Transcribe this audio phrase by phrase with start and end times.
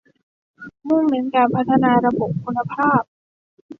[0.87, 3.01] มุ่งเน้นการพัฒนาระบบคุณภาพ